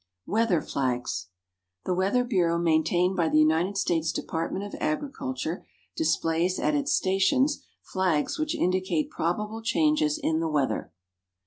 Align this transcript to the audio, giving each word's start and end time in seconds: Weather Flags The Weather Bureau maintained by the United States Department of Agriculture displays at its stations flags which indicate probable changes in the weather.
Weather 0.25 0.63
Flags 0.63 1.27
The 1.85 1.93
Weather 1.93 2.23
Bureau 2.23 2.57
maintained 2.57 3.15
by 3.15 3.29
the 3.29 3.37
United 3.37 3.77
States 3.77 4.11
Department 4.11 4.65
of 4.65 4.73
Agriculture 4.81 5.63
displays 5.95 6.59
at 6.59 6.73
its 6.73 6.91
stations 6.91 7.63
flags 7.83 8.39
which 8.39 8.55
indicate 8.55 9.11
probable 9.11 9.61
changes 9.61 10.17
in 10.17 10.39
the 10.39 10.49
weather. 10.49 10.91